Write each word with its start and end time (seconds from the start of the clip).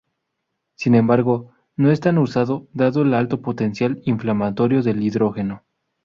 Sin 0.73 0.95
embargo 0.95 1.51
no 1.75 1.91
es 1.91 1.99
tan 1.99 2.17
usado 2.17 2.65
dado 2.73 3.03
el 3.03 3.13
alto 3.13 3.43
potencial 3.43 4.01
inflamatorio 4.03 4.81
del 4.81 5.03
hidrógeno. 5.03 5.63